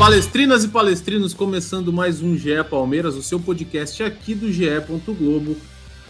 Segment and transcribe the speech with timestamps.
[0.00, 4.64] Palestrinas e palestrinos, começando mais um GE Palmeiras, o seu podcast aqui do GE.
[5.06, 5.54] Globo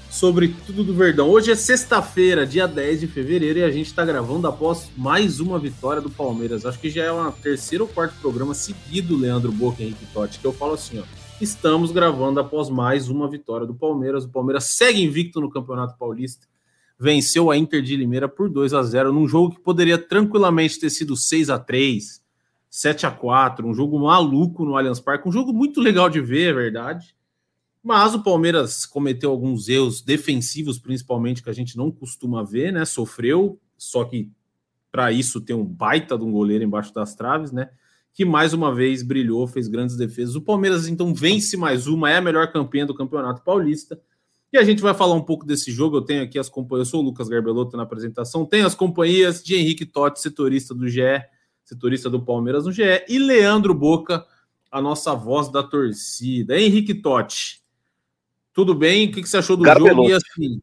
[0.09, 1.29] sobre tudo do Verdão.
[1.29, 5.59] Hoje é sexta-feira, dia 10 de fevereiro, e a gente está gravando após mais uma
[5.59, 6.65] vitória do Palmeiras.
[6.65, 10.39] Acho que já é uma terceiro ou quarto programa seguido, Leandro Boca e Henrique Totti,
[10.39, 11.03] que eu falo assim, ó.
[11.41, 14.23] Estamos gravando após mais uma vitória do Palmeiras.
[14.23, 16.47] O Palmeiras segue invicto no Campeonato Paulista.
[16.97, 20.91] Venceu a Inter de Limeira por 2 a 0 num jogo que poderia tranquilamente ter
[20.91, 22.21] sido 6 a 3
[22.71, 26.51] 7 a 4 um jogo maluco no Allianz Parque, um jogo muito legal de ver,
[26.51, 27.15] é verdade.
[27.83, 32.85] Mas o Palmeiras cometeu alguns erros defensivos, principalmente, que a gente não costuma ver, né?
[32.85, 34.31] Sofreu, só que
[34.93, 37.71] para isso tem um baita de um goleiro embaixo das traves, né?
[38.13, 40.37] Que mais uma vez brilhou, fez grandes defesas.
[40.37, 44.01] O Palmeiras então vence mais uma, é a melhor campanha do Campeonato Paulista.
[44.53, 45.97] E a gente vai falar um pouco desse jogo.
[45.97, 49.43] Eu tenho aqui as companhias, eu sou o Lucas Garbelotto na apresentação, tenho as companhias
[49.43, 51.01] de Henrique Totti, setorista do GE
[51.71, 54.27] setorista do Palmeiras no GE, e Leandro Boca,
[54.73, 56.59] a nossa voz da torcida.
[56.59, 57.63] Henrique Totti,
[58.53, 59.09] tudo bem?
[59.09, 60.09] O que, você achou do jogo?
[60.09, 60.61] E assim,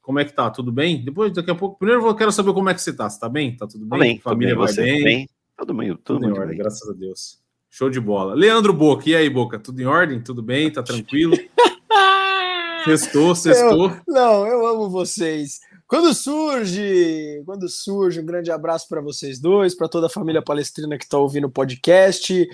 [0.00, 0.50] como é que tá?
[0.50, 1.04] Tudo bem?
[1.04, 3.08] Depois, daqui a pouco, primeiro eu quero saber como é que você tá.
[3.08, 3.54] Você tá bem?
[3.54, 4.00] Tá tudo bem?
[4.00, 5.04] bem Família bem, vai você, bem?
[5.04, 5.28] bem?
[5.58, 6.58] Tudo bem, tudo, tudo em ordem, bem.
[6.58, 7.38] graças a Deus.
[7.68, 8.34] Show de bola.
[8.34, 9.58] Leandro Boca, e aí, Boca?
[9.58, 10.22] Tudo em ordem?
[10.22, 10.72] Tudo bem?
[10.72, 11.36] Tá tranquilo?
[12.86, 13.90] sextou, sextou.
[13.90, 15.60] Eu, não, eu amo vocês.
[15.86, 20.98] Quando surge, quando surge, um grande abraço para vocês dois, para toda a família palestrina
[20.98, 22.48] que está ouvindo o podcast.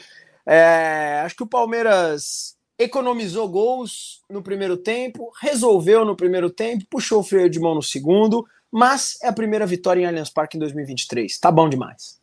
[0.45, 7.21] É, acho que o Palmeiras economizou gols no primeiro tempo, resolveu no primeiro tempo, puxou
[7.21, 10.61] o freio de mão no segundo, mas é a primeira vitória em Allianz Parque em
[10.61, 11.39] 2023.
[11.39, 12.21] Tá bom demais.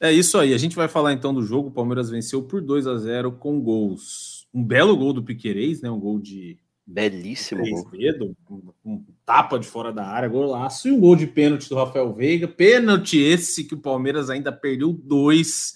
[0.00, 0.52] É isso aí.
[0.52, 1.68] A gente vai falar então do jogo.
[1.68, 4.46] O Palmeiras venceu por 2 a 0 com gols.
[4.52, 5.90] Um belo gol do Piquerez, né?
[5.90, 7.90] Um gol de Belíssimo.
[7.90, 10.86] Dedo, um, um, tapa de fora da área, golaço.
[10.86, 12.46] E um gol de pênalti do Rafael Veiga.
[12.46, 15.74] Pênalti esse que o Palmeiras ainda perdeu dois.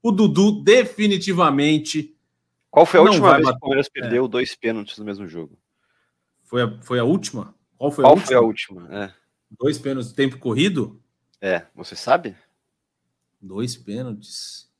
[0.00, 2.16] O Dudu definitivamente.
[2.70, 4.28] Qual foi a última vez que o Palmeiras perdeu é.
[4.28, 5.58] dois pênaltis no mesmo jogo?
[6.44, 7.54] Foi a, foi a última?
[7.76, 8.26] Qual foi Qual a última?
[8.26, 9.04] Foi a última?
[9.04, 9.12] É.
[9.58, 11.02] Dois pênaltis de tempo corrido?
[11.40, 12.36] É, você sabe?
[13.40, 14.70] Dois pênaltis.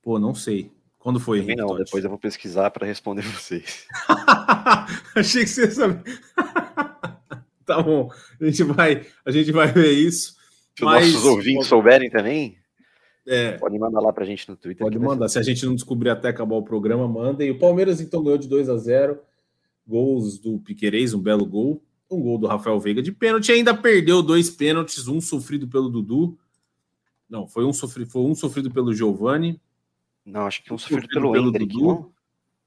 [0.00, 0.70] Pô, não sei.
[1.00, 1.40] Quando foi?
[1.40, 3.86] Também não, depois eu vou pesquisar para responder vocês.
[5.14, 6.02] Achei que você sabia.
[7.64, 10.36] tá bom, a gente vai, a gente vai ver isso.
[10.76, 11.06] Se mas...
[11.06, 12.56] os nossos ouvintes souberem também,
[13.26, 13.52] é.
[13.52, 14.84] pode mandar lá para a gente no Twitter.
[14.84, 17.44] Pode mandar, se a gente não descobrir até acabar o programa, manda.
[17.44, 19.18] E o Palmeiras então ganhou de 2 a 0
[19.86, 24.22] gols do Piquerez, um belo gol, um gol do Rafael Veiga de pênalti, ainda perdeu
[24.22, 26.38] dois pênaltis, um sofrido pelo Dudu.
[27.28, 29.60] Não, foi um sofrido, foi um sofrido pelo Giovani
[30.24, 31.86] não, acho que um sofrido, sofrido pelo, pelo Hendrick, Dudu.
[31.86, 32.12] Não?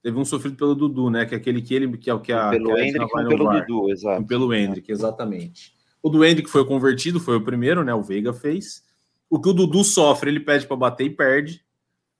[0.03, 1.25] Teve um sofrido pelo Dudu, né?
[1.25, 3.45] Que é aquele que ele que é o que a pelo que Hendrick e pelo
[3.45, 3.65] VAR.
[3.65, 4.25] Dudu, exato.
[4.25, 5.73] Pelo Hendrick, exatamente.
[6.01, 7.93] O do Hendrick foi convertido, foi o primeiro, né?
[7.93, 8.83] O Veiga fez.
[9.29, 11.63] O que o Dudu sofre, ele pede para bater e perde.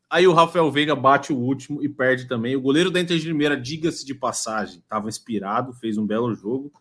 [0.09, 2.55] Aí o Rafael Veiga bate o último e perde também.
[2.55, 6.71] O goleiro da Inter de Limeira, diga-se de passagem, estava inspirado, fez um belo jogo.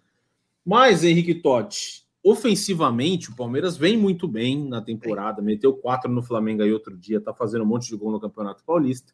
[0.65, 6.63] Mas, Henrique Totti, Ofensivamente, o Palmeiras vem muito bem na temporada, meteu quatro no Flamengo
[6.63, 9.13] aí outro dia, tá fazendo um monte de gol no Campeonato Paulista.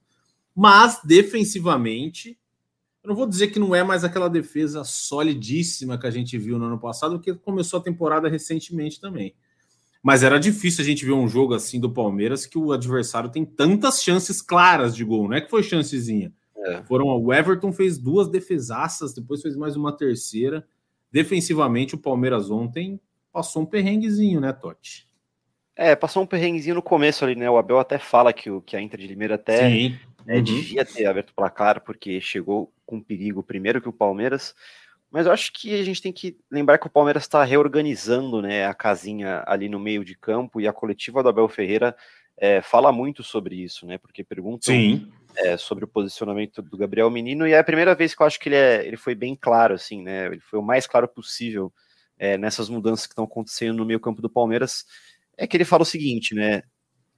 [0.58, 2.36] Mas defensivamente,
[3.04, 6.58] eu não vou dizer que não é mais aquela defesa solidíssima que a gente viu
[6.58, 9.36] no ano passado, porque começou a temporada recentemente também.
[10.02, 13.44] Mas era difícil a gente ver um jogo assim do Palmeiras que o adversário tem
[13.44, 16.32] tantas chances claras de gol, não é que foi chancezinha.
[16.56, 16.82] É.
[16.82, 20.66] Foram o Everton fez duas defesaças, depois fez mais uma terceira
[21.10, 23.00] defensivamente o Palmeiras ontem
[23.32, 25.06] passou um perrenguezinho, né, Totti?
[25.76, 27.48] É, passou um perrenguezinho no começo ali, né?
[27.48, 29.70] O Abel até fala que, o, que a Inter de Limeira até
[30.28, 30.42] né, uhum.
[30.42, 34.54] devia ter aberto o placar, porque chegou com perigo primeiro que o Palmeiras.
[35.10, 38.66] Mas eu acho que a gente tem que lembrar que o Palmeiras está reorganizando né,
[38.66, 41.97] a casinha ali no meio de campo e a coletiva do Abel Ferreira
[42.36, 43.97] é, fala muito sobre isso, né?
[43.97, 44.75] Porque perguntam
[45.34, 48.39] é, sobre o posicionamento do Gabriel Menino e é a primeira vez que eu acho
[48.39, 50.27] que ele, é, ele foi bem claro, assim, né?
[50.27, 51.72] Ele foi o mais claro possível
[52.19, 54.84] é, nessas mudanças que estão acontecendo no meio campo do Palmeiras.
[55.39, 56.63] É que ele fala o seguinte, né?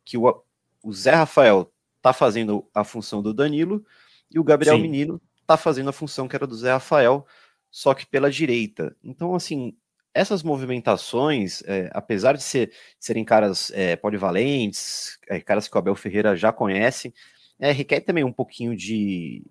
[0.05, 0.43] Que o,
[0.81, 3.85] o Zé Rafael tá fazendo a função do Danilo
[4.31, 4.82] e o Gabriel Sim.
[4.82, 7.26] Menino tá fazendo a função que era do Zé Rafael,
[7.70, 8.97] só que pela direita.
[9.02, 9.75] Então, assim,
[10.14, 15.94] essas movimentações, é, apesar de ser, serem caras é, polivalentes, é, caras que o Abel
[15.94, 17.12] Ferreira já conhece,
[17.58, 19.44] é, requer também um pouquinho de,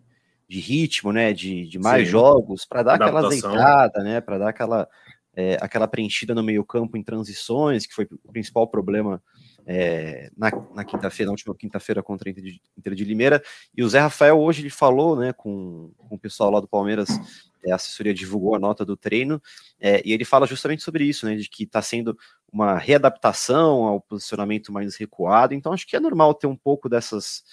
[0.47, 1.33] de ritmo, né?
[1.33, 2.11] De, de mais Sim.
[2.11, 3.27] jogos, para dar Adaptação.
[3.27, 4.21] aquela azeitada, né?
[4.21, 4.87] Para dar aquela,
[5.35, 9.21] é, aquela preenchida no meio-campo em transições, que foi o principal problema
[9.71, 13.39] é, na, na quinta-feira, na última quinta-feira contra a Inter de, Inter de, Limeira.
[13.77, 17.07] E o Zé Rafael hoje ele falou né, com, com o pessoal lá do Palmeiras,
[17.63, 19.39] é, a assessoria divulgou a nota do treino,
[19.79, 22.17] é, e ele fala justamente sobre isso, né, de que está sendo
[22.51, 25.53] uma readaptação ao posicionamento mais recuado.
[25.53, 27.43] Então acho que é normal ter um pouco dessas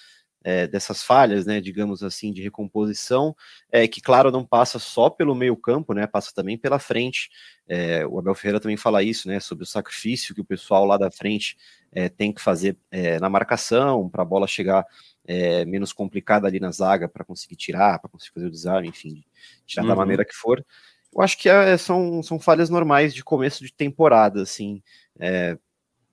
[0.47, 3.35] é, dessas falhas, né, digamos assim, de recomposição,
[3.69, 7.29] é, que claro não passa só pelo meio campo, né, passa também pela frente.
[7.67, 10.97] É, o Abel Ferreira também fala isso, né, sobre o sacrifício que o pessoal lá
[10.97, 11.57] da frente
[11.91, 14.87] é, tem que fazer é, na marcação para a bola chegar
[15.27, 19.25] é, menos complicada ali na zaga para conseguir tirar, para conseguir fazer o desarme, enfim,
[19.67, 19.89] tirar uhum.
[19.89, 20.65] da maneira que for.
[21.13, 24.81] Eu acho que são, são falhas normais de começo de temporada, assim.
[25.19, 25.59] É,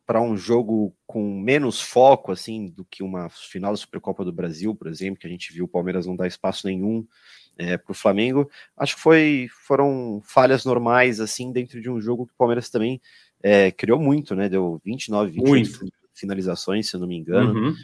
[0.06, 4.76] para um jogo com menos foco, assim, do que uma final da Supercopa do Brasil,
[4.76, 7.06] por exemplo, que a gente viu o Palmeiras não dar espaço nenhum
[7.58, 12.26] é, para o Flamengo, acho que foi, foram falhas normais, assim, dentro de um jogo
[12.26, 13.00] que o Palmeiras também
[13.42, 14.50] é, criou muito, né?
[14.50, 17.54] Deu 29, 28 finalizações, se eu não me engano.
[17.54, 17.76] Uhum.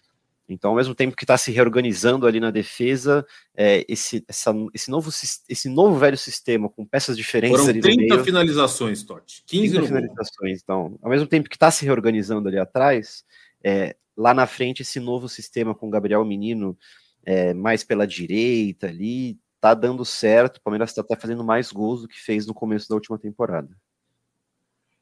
[0.53, 3.25] Então, ao mesmo tempo que está se reorganizando ali na defesa,
[3.55, 5.09] é, esse, essa, esse, novo,
[5.47, 9.43] esse novo velho sistema com peças diferentes Foram ali 30 meio, finalizações, Totti.
[9.45, 10.61] 15 30 finalizações.
[10.63, 13.23] Então, ao mesmo tempo que está se reorganizando ali atrás,
[13.63, 16.77] é, lá na frente, esse novo sistema com Gabriel Menino
[17.23, 20.57] é, mais pela direita ali, tá dando certo.
[20.57, 23.69] O Palmeiras está fazendo mais gols do que fez no começo da última temporada.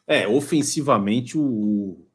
[0.05, 2.06] É, ofensivamente o,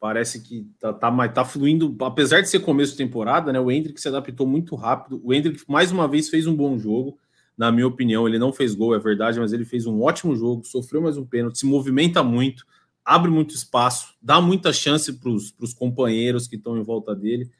[0.00, 3.60] parece que tá, tá, tá fluindo, apesar de ser começo de temporada, né?
[3.60, 5.20] O Hendrick se adaptou muito rápido.
[5.22, 7.18] O Hendrick, mais uma vez, fez um bom jogo,
[7.56, 8.26] na minha opinião.
[8.26, 11.26] Ele não fez gol, é verdade, mas ele fez um ótimo jogo, sofreu mais um
[11.26, 12.66] pênalti, se movimenta muito,
[13.04, 17.50] abre muito espaço, dá muita chance para os companheiros que estão em volta dele.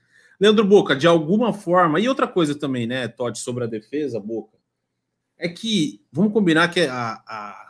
[0.41, 4.57] Leandro Boca, de alguma forma, e outra coisa também, né, Todd, sobre a defesa, Boca,
[5.37, 7.70] é que vamos combinar que a, a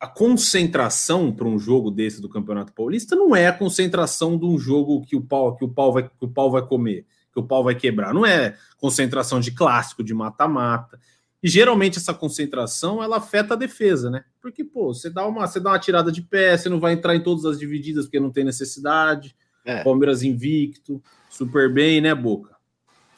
[0.00, 4.56] a concentração para um jogo desse do Campeonato Paulista não é a concentração de um
[4.56, 7.42] jogo que o pau, que o pau, vai, que o pau vai comer, que o
[7.42, 8.14] pau vai quebrar.
[8.14, 11.00] Não é concentração de clássico, de mata-mata.
[11.42, 14.24] E geralmente essa concentração ela afeta a defesa, né?
[14.40, 17.16] Porque, pô, você dá uma, você dá uma tirada de pé, você não vai entrar
[17.16, 19.36] em todas as divididas porque não tem necessidade.
[19.64, 19.82] É.
[19.82, 22.56] Palmeiras invicto, super bem, né, Boca?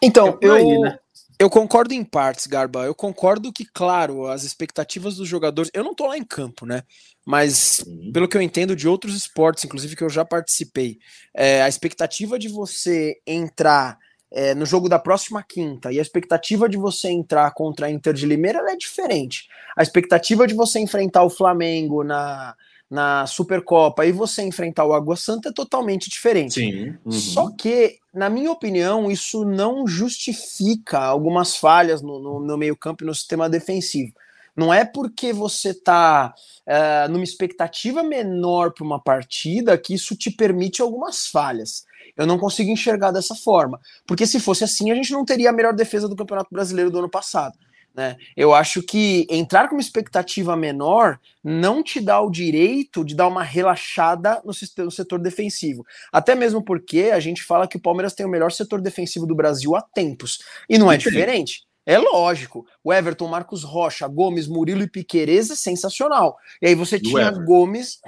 [0.02, 0.98] Então, é eu, aí, né?
[1.40, 2.84] Eu concordo em partes, Garba.
[2.84, 5.70] Eu concordo que, claro, as expectativas dos jogadores.
[5.72, 6.82] Eu não tô lá em campo, né?
[7.24, 7.82] Mas,
[8.12, 10.98] pelo que eu entendo de outros esportes, inclusive que eu já participei,
[11.34, 13.98] é, a expectativa de você entrar
[14.30, 18.12] é, no jogo da próxima quinta e a expectativa de você entrar contra a Inter
[18.12, 19.48] de Limeira é diferente.
[19.74, 22.54] A expectativa de você enfrentar o Flamengo na,
[22.90, 26.54] na Supercopa e você enfrentar o Água Santa é totalmente diferente.
[26.54, 26.96] Sim.
[27.04, 27.12] Uhum.
[27.12, 33.06] Só que, na minha opinião, isso não justifica algumas falhas no, no, no meio-campo e
[33.06, 34.12] no sistema defensivo.
[34.56, 40.16] Não é porque você está uh, é, numa expectativa menor para uma partida que isso
[40.16, 41.84] te permite algumas falhas.
[42.16, 43.80] Eu não consigo enxergar dessa forma.
[44.04, 46.98] Porque se fosse assim, a gente não teria a melhor defesa do Campeonato Brasileiro do
[46.98, 47.56] ano passado.
[47.94, 48.16] Né?
[48.36, 53.26] Eu acho que entrar com uma expectativa menor não te dá o direito de dar
[53.26, 54.52] uma relaxada no,
[54.84, 55.84] no setor defensivo.
[56.12, 59.34] Até mesmo porque a gente fala que o Palmeiras tem o melhor setor defensivo do
[59.34, 60.38] Brasil há tempos.
[60.68, 61.66] E não é diferente.
[61.84, 62.64] É lógico.
[62.84, 66.36] O Everton, Marcos Rocha, Gomes, Murilo e Piquerez é sensacional.
[66.62, 67.98] E aí você tinha Gomes.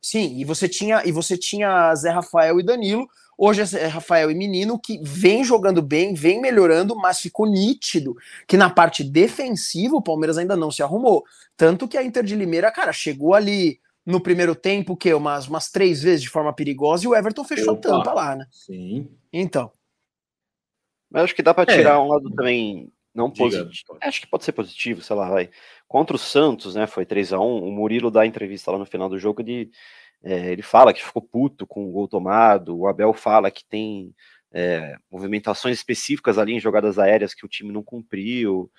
[0.00, 3.06] Sim, e você tinha e você tinha Zé Rafael e Danilo,
[3.40, 8.16] Hoje é Rafael e Menino que vem jogando bem, vem melhorando, mas ficou nítido
[8.48, 11.24] que na parte defensiva o Palmeiras ainda não se arrumou.
[11.56, 15.70] Tanto que a Inter de Limeira, cara, chegou ali no primeiro tempo, que umas, umas
[15.70, 18.46] três vezes de forma perigosa, e o Everton fechou Opa, a tampa lá, né?
[18.50, 19.08] Sim.
[19.32, 19.70] Então.
[21.08, 21.98] Mas acho que dá para tirar é.
[21.98, 23.98] um lado também não positivo.
[24.00, 25.50] Acho que pode ser positivo, sei lá, vai.
[25.86, 26.86] Contra o Santos, né?
[26.86, 29.70] Foi 3 a 1 O Murilo dá entrevista lá no final do jogo de
[30.22, 34.14] é, ele fala que ficou puto com o gol tomado, o Abel fala que tem
[34.52, 38.70] é, movimentações específicas ali em jogadas aéreas que o time não cumpriu.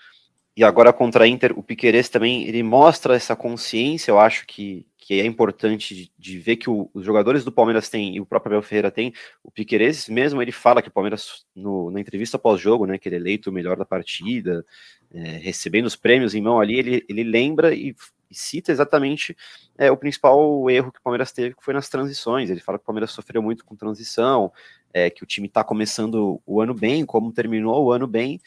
[0.55, 4.85] E agora contra a Inter, o Piqueires também ele mostra essa consciência, eu acho que,
[4.97, 8.25] que é importante de, de ver que o, os jogadores do Palmeiras têm, e o
[8.25, 12.37] próprio Abel Ferreira tem, o Piqueires mesmo, ele fala que o Palmeiras, no, na entrevista
[12.37, 14.65] pós-jogo, né, que ele é eleito o melhor da partida,
[15.13, 17.95] é, recebendo os prêmios em mão ali, ele, ele lembra e
[18.29, 19.35] e cita exatamente
[19.77, 22.49] é, o principal erro que o Palmeiras teve, que foi nas transições.
[22.49, 24.51] Ele fala que o Palmeiras sofreu muito com transição,
[24.93, 28.39] é, que o time está começando o ano bem, como terminou o ano bem,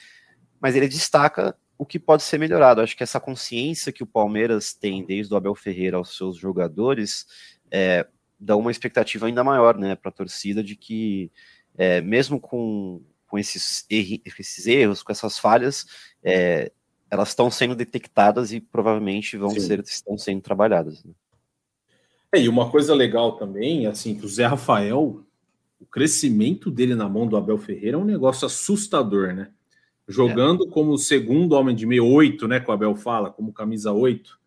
[0.60, 2.80] mas ele destaca o que pode ser melhorado.
[2.80, 7.26] Acho que essa consciência que o Palmeiras tem desde o Abel Ferreira aos seus jogadores
[7.70, 8.06] é,
[8.38, 11.30] dá uma expectativa ainda maior né, para a torcida de que,
[11.76, 15.86] é, mesmo com, com esses, erros, com essas falhas,
[16.22, 16.70] é,
[17.12, 21.04] elas estão sendo detectadas e provavelmente vão ser estão sendo trabalhadas.
[21.04, 21.12] Né?
[22.32, 25.22] É, e uma coisa legal também, assim, que o Zé Rafael,
[25.78, 29.50] o crescimento dele na mão do Abel Ferreira é um negócio assustador, né?
[30.08, 30.70] Jogando é.
[30.70, 32.58] como segundo homem de meio, oito, né?
[32.58, 34.40] Que o Abel fala, como camisa oito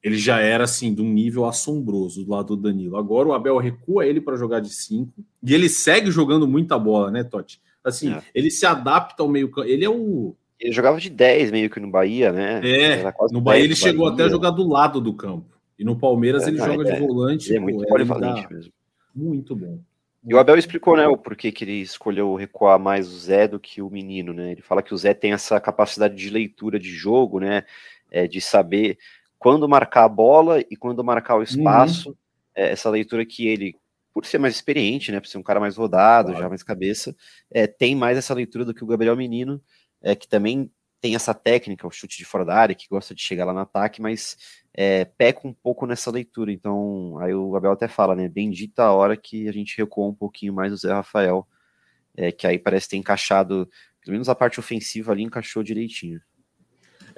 [0.00, 2.96] ele já era assim de um nível assombroso do lado do Danilo.
[2.96, 5.12] Agora o Abel recua ele para jogar de 5
[5.42, 7.60] e ele segue jogando muita bola, né, Totti?
[7.82, 8.22] Assim, é.
[8.32, 9.50] ele se adapta ao meio.
[9.64, 12.60] Ele é o ele jogava de 10 meio que no Bahia, né?
[12.64, 14.14] É, no Bahia ele chegou Bahia.
[14.14, 15.56] até a jogar do lado do campo.
[15.78, 17.54] E no Palmeiras é, ele não, joga é, de volante.
[17.54, 18.72] É muito pô, polivalente mesmo.
[19.14, 19.78] Muito bom.
[20.24, 23.60] E o Abel explicou, né, o porquê que ele escolheu recuar mais o Zé do
[23.60, 24.52] que o menino, né?
[24.52, 27.62] Ele fala que o Zé tem essa capacidade de leitura de jogo, né?
[28.10, 28.98] É, de saber
[29.38, 32.16] quando marcar a bola e quando marcar o espaço, uhum.
[32.56, 33.76] é, essa leitura que ele,
[34.12, 36.42] por ser mais experiente, né, por ser um cara mais rodado, claro.
[36.42, 37.14] já mais cabeça,
[37.50, 39.62] é, tem mais essa leitura do que o Gabriel Menino,
[40.02, 43.22] é, que também tem essa técnica, o chute de fora da área, que gosta de
[43.22, 44.36] chegar lá no ataque, mas
[44.74, 46.52] é, peca um pouco nessa leitura.
[46.52, 48.28] Então, aí o Gabriel até fala, né?
[48.28, 51.46] Bendita a hora que a gente recuou um pouquinho mais o Zé Rafael,
[52.16, 53.68] é, que aí parece ter encaixado,
[54.00, 56.20] pelo menos a parte ofensiva ali encaixou direitinho.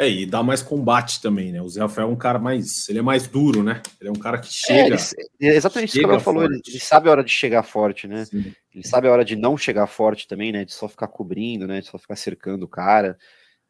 [0.01, 1.61] É, e dá mais combate também, né?
[1.61, 2.89] O Zé Rafael é um cara mais.
[2.89, 3.83] Ele é mais duro, né?
[4.01, 4.95] Ele é um cara que chega.
[4.95, 4.99] É,
[5.39, 6.43] ele, exatamente chega isso que ela falou.
[6.43, 8.25] Ele, ele, sabe a hora de chegar forte, né?
[8.25, 8.51] Sim.
[8.75, 10.65] Ele sabe a hora de não chegar forte também, né?
[10.65, 11.83] De só ficar cobrindo, né?
[11.83, 13.19] De só ficar cercando o cara.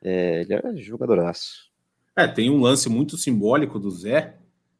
[0.00, 1.68] É, ele é jogadoraço.
[2.14, 4.36] É, tem um lance muito simbólico do Zé,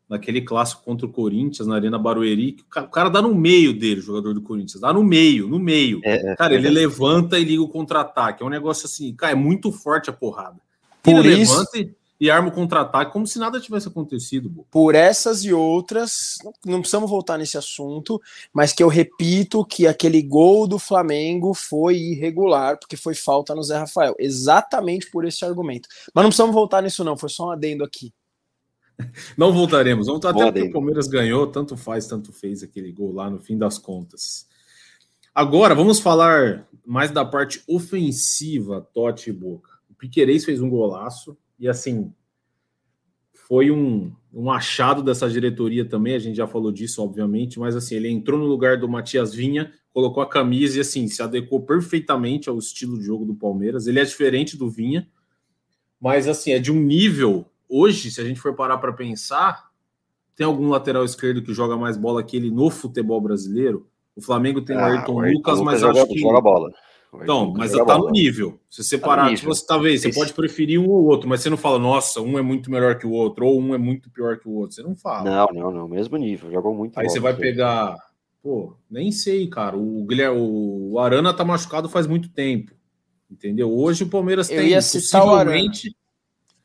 [0.08, 3.34] naquele clássico contra o Corinthians, na Arena Barueri, que o cara, o cara dá no
[3.34, 6.00] meio dele, o jogador do Corinthians, dá no meio, no meio.
[6.04, 8.40] É, é cara, ele levanta e liga o contra-ataque.
[8.40, 10.60] É um negócio assim, cara, é muito forte a porrada.
[11.02, 11.52] Por ele isso.
[11.52, 14.50] Levanta e arma o contra-ataque como se nada tivesse acontecido.
[14.50, 14.66] Bo.
[14.70, 18.20] Por essas e outras, não precisamos voltar nesse assunto,
[18.52, 23.62] mas que eu repito que aquele gol do Flamengo foi irregular, porque foi falta no
[23.62, 24.14] Zé Rafael.
[24.18, 25.88] Exatamente por esse argumento.
[26.14, 28.12] Mas não precisamos voltar nisso, não, foi só um adendo aqui.
[29.34, 30.08] Não voltaremos.
[30.08, 33.56] Vamos até porque o Palmeiras ganhou, tanto faz, tanto fez aquele gol lá no fim
[33.56, 34.46] das contas.
[35.34, 39.69] Agora vamos falar mais da parte ofensiva, Totti e Boca.
[40.00, 42.12] Piquerez fez um golaço e assim
[43.32, 46.14] foi um, um achado dessa diretoria também.
[46.14, 49.72] A gente já falou disso, obviamente, mas assim ele entrou no lugar do Matias Vinha,
[49.92, 53.86] colocou a camisa e assim se adequou perfeitamente ao estilo de jogo do Palmeiras.
[53.86, 55.08] Ele é diferente do Vinha,
[56.00, 59.70] mas assim é de um nível hoje, se a gente for parar para pensar,
[60.34, 63.86] tem algum lateral esquerdo que joga mais bola que ele no futebol brasileiro?
[64.16, 66.18] O Flamengo tem ah, o Ayrton, Ayrton Lucas, Lucas, mas joga, acho que.
[66.18, 66.70] Joga bola.
[67.14, 68.60] Então, mas tá no nível.
[68.70, 71.50] Se você tá parar, tipo, você talvez você pode preferir um ou outro, mas você
[71.50, 74.38] não fala, nossa, um é muito melhor que o outro, ou um é muito pior
[74.38, 74.76] que o outro.
[74.76, 75.28] Você não fala.
[75.28, 75.88] Não, não, não.
[75.88, 76.50] Mesmo nível.
[76.50, 76.98] Jogou muito.
[76.98, 77.96] Aí bola, você vai pegar.
[78.42, 79.76] Pô, nem sei, cara.
[79.76, 82.72] O Guilherme, o Arana tá machucado faz muito tempo.
[83.30, 83.72] Entendeu?
[83.72, 85.94] Hoje o Palmeiras eu tem ia possivelmente.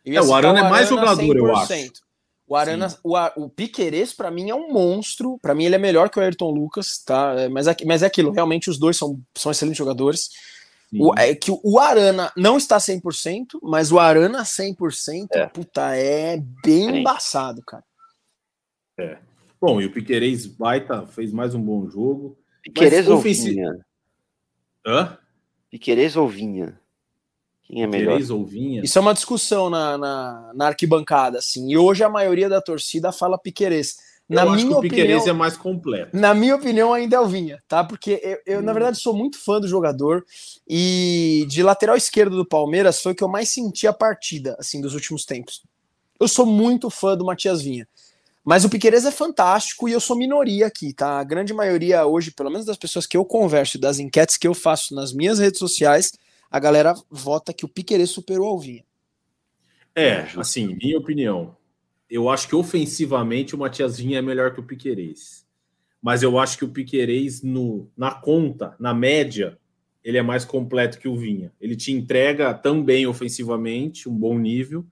[0.05, 1.37] É, o Arana é mais jogador, 100%.
[1.37, 1.73] eu acho.
[2.47, 5.39] O Arana, o, o Piqueires, para mim, é um monstro.
[5.41, 7.33] Para mim, ele é melhor que o Ayrton Lucas, tá?
[7.37, 10.29] É, mas é, mas é aquilo, realmente os dois são, são excelentes jogadores.
[10.97, 15.47] O, é que o Arana não está 100%, mas o Arana 100%, é.
[15.47, 17.83] puta, é bem embaçado, cara.
[18.97, 19.17] É.
[19.59, 22.37] Bom, e o Piqueires baita fez mais um bom jogo.
[22.61, 23.85] Piqueires ou Vinha?
[24.85, 25.17] Hã?
[25.69, 26.79] Piqueires ou Vinha?
[27.67, 28.22] Quem é melhor?
[28.31, 28.84] ou Vinha?
[28.84, 31.72] Isso é uma discussão na, na, na, arquibancada, assim.
[31.72, 33.98] E hoje a maioria da torcida fala Piqueires.
[34.27, 36.15] Na eu minha acho que o Piqueires é mais completo.
[36.15, 37.84] Na minha opinião, ainda é o Vinha, tá?
[37.84, 38.63] Porque eu, eu hum.
[38.63, 40.24] na verdade, sou muito fã do jogador.
[40.67, 44.79] E de lateral esquerdo do Palmeiras foi o que eu mais senti a partida, assim,
[44.79, 45.63] dos últimos tempos.
[46.19, 47.88] Eu sou muito fã do Matias Vinha.
[48.43, 51.19] Mas o Piqueires é fantástico e eu sou minoria aqui, tá?
[51.19, 54.53] A grande maioria hoje, pelo menos das pessoas que eu converso, das enquetes que eu
[54.53, 56.12] faço nas minhas redes sociais,
[56.55, 58.85] a galera vota que o Piquerez superou o Alvinha.
[59.93, 61.57] É, assim, minha opinião.
[62.09, 65.45] Eu acho que ofensivamente o Matias Vinha é melhor que o Piquerez.
[66.01, 69.57] Mas eu acho que o Piquerez, no, na conta, na média,
[70.01, 71.51] ele é mais completo que o Vinha.
[71.59, 74.85] Ele te entrega também ofensivamente, um bom nível,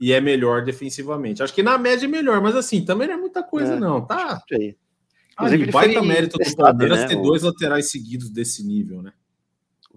[0.00, 1.42] e é melhor defensivamente.
[1.42, 4.00] Acho que na média é melhor, mas assim, também não é muita coisa, é, não,
[4.00, 4.42] tá?
[4.50, 9.12] Inclusive, Ali, baita mérito do Palmeiras né, ter dois laterais seguidos desse nível, né?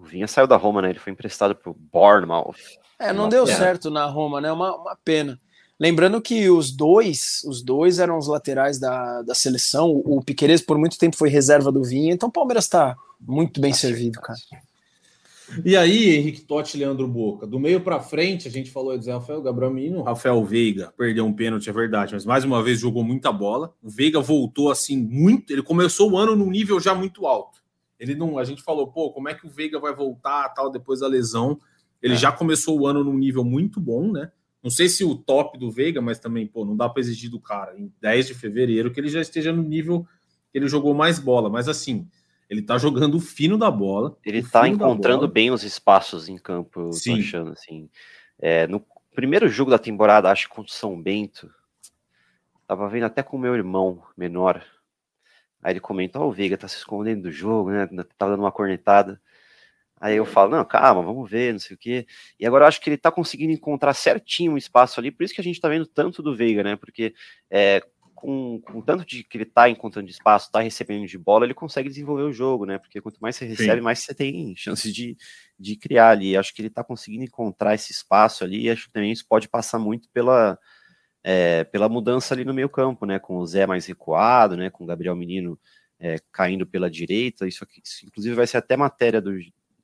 [0.06, 0.90] O Vinha saiu da Roma, né?
[0.90, 2.54] Ele foi emprestado pro Bournemouth.
[2.96, 3.58] É, não uma deu pena.
[3.58, 4.52] certo na Roma, né?
[4.52, 5.38] Uma, uma pena.
[5.78, 9.90] Lembrando que os dois, os dois eram os laterais da, da seleção.
[10.04, 13.72] O Piqueires por muito tempo foi reserva do Vinha, então o Palmeiras está muito bem
[13.72, 14.38] tá servido, cara.
[15.64, 19.10] E aí, Henrique Totti e Leandro Boca, do meio para frente, a gente falou de
[19.10, 23.04] Rafael Gabriel Menino, Rafael Veiga perdeu um pênalti, é verdade, mas mais uma vez jogou
[23.04, 23.72] muita bola.
[23.82, 27.65] O Veiga voltou assim muito, ele começou o ano num nível já muito alto.
[27.98, 31.00] Ele não, a gente falou, pô, como é que o Veiga vai voltar tal depois
[31.00, 31.58] da lesão?
[32.02, 32.16] Ele é.
[32.16, 34.30] já começou o ano num nível muito bom, né?
[34.62, 37.40] Não sei se o top do Veiga, mas também, pô, não dá para exigir do
[37.40, 40.06] cara em 10 de fevereiro que ele já esteja no nível
[40.50, 42.08] que ele jogou mais bola, mas assim,
[42.48, 44.16] ele tá jogando o fino da bola.
[44.24, 47.20] Ele tá encontrando bem os espaços em campo, Sim.
[47.20, 47.88] achando assim.
[48.38, 48.84] É, no
[49.14, 51.50] primeiro jogo da temporada, acho que contra o São Bento,
[52.66, 54.64] tava vendo até com o meu irmão menor.
[55.66, 57.88] Aí ele comentou: Ó, oh, o Veiga tá se escondendo do jogo, né?
[58.16, 59.20] Tava dando uma cornetada.
[60.00, 62.06] Aí eu falo, não, calma, vamos ver, não sei o quê.
[62.38, 65.34] E agora eu acho que ele tá conseguindo encontrar certinho um espaço ali, por isso
[65.34, 66.76] que a gente tá vendo tanto do Veiga, né?
[66.76, 67.14] Porque
[67.50, 67.82] é,
[68.14, 71.88] com, com tanto de que ele tá encontrando espaço, tá recebendo de bola, ele consegue
[71.88, 72.78] desenvolver o jogo, né?
[72.78, 73.80] Porque quanto mais você recebe, Sim.
[73.80, 75.16] mais você tem chances de,
[75.58, 76.36] de criar ali.
[76.36, 79.48] Acho que ele tá conseguindo encontrar esse espaço ali, e acho que também isso pode
[79.48, 80.56] passar muito pela,
[81.28, 83.18] é, pela mudança ali no meio campo, né?
[83.18, 84.70] Com o Zé mais recuado, né?
[84.70, 85.58] Com o Gabriel Menino
[85.98, 87.48] é, caindo pela direita.
[87.48, 89.36] Isso, aqui, isso, inclusive, vai ser até matéria do,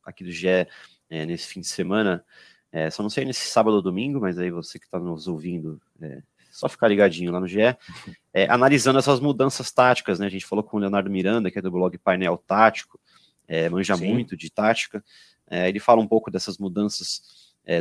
[0.05, 0.69] aqui do GE é,
[1.11, 2.25] nesse fim de semana.
[2.71, 5.83] É, só não sei nesse sábado ou domingo, mas aí você que está nos ouvindo
[6.01, 7.77] é, só ficar ligadinho lá no GE,
[8.33, 10.27] é, analisando essas mudanças táticas, né?
[10.27, 13.01] A gente falou com o Leonardo Miranda, que é do blog Painel Tático,
[13.49, 14.13] é, manja Sim.
[14.13, 15.05] muito de tática.
[15.51, 17.21] Ele fala um pouco dessas mudanças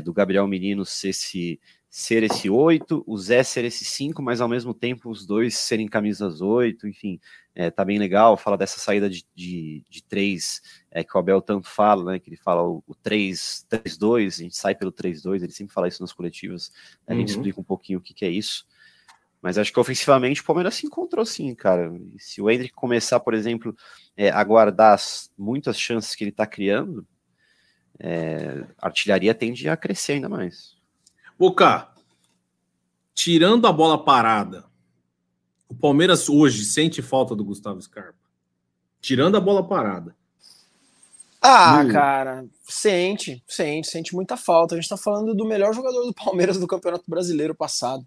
[0.03, 1.58] do Gabriel Menino ser esse,
[1.93, 5.89] ser esse 8, o Zé ser esse 5, mas ao mesmo tempo os dois serem
[5.89, 7.19] camisas 8, enfim,
[7.53, 8.38] é, tá bem legal.
[8.38, 12.19] Fala dessa saída de, de, de 3, é, que o Abel tanto fala, né?
[12.19, 16.01] Que ele fala o, o 3-2, a gente sai pelo 3-2, ele sempre fala isso
[16.01, 16.71] nas coletivas,
[17.05, 17.36] a gente uhum.
[17.36, 18.65] explica um pouquinho o que, que é isso.
[19.41, 21.91] Mas acho que ofensivamente o Palmeiras se encontrou sim, cara.
[22.15, 23.75] E se o Hendrick começar, por exemplo,
[24.15, 27.05] é, a guardar as, muitas chances que ele está criando,
[28.00, 30.79] é, a artilharia tende a crescer ainda mais.
[31.41, 31.88] Boca,
[33.15, 34.63] tirando a bola parada,
[35.67, 38.19] o Palmeiras hoje sente falta do Gustavo Scarpa?
[39.01, 40.15] Tirando a bola parada.
[41.41, 41.91] Ah, no...
[41.91, 44.75] cara, sente, sente, sente muita falta.
[44.75, 48.05] A gente tá falando do melhor jogador do Palmeiras do Campeonato Brasileiro passado.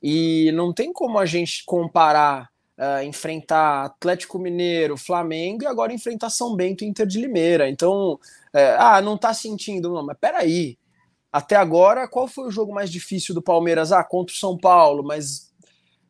[0.00, 6.30] E não tem como a gente comparar, uh, enfrentar Atlético Mineiro, Flamengo e agora enfrentar
[6.30, 7.68] São Bento e Inter de Limeira.
[7.68, 10.78] Então, uh, ah, não tá sentindo, não, mas peraí.
[11.32, 13.92] Até agora, qual foi o jogo mais difícil do Palmeiras?
[13.92, 15.52] Ah, contra o São Paulo, mas